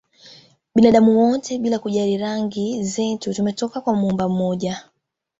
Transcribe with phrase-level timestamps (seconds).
[0.75, 4.85] Binadamu wote bila kujali rangi zetu tumetoka kwa Muumba mmoja